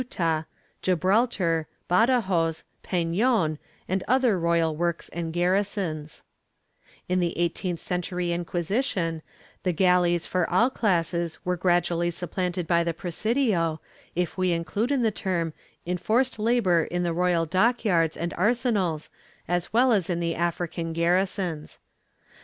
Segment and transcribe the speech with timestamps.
[0.01, 0.45] Ill] THE GALLEYS
[0.81, 6.23] 145 Gibraltar, Badajoz, Peiion and other royal works and garrisons/
[7.07, 9.21] In the eighteenth century Inquisition,
[9.61, 13.79] the galleys for all classes were gradually supplanted by the presidio,
[14.15, 15.53] if we include in the term
[15.85, 19.11] enforced labor in the royal dock yards and arsenals
[19.47, 21.77] as well as in the African garrisons.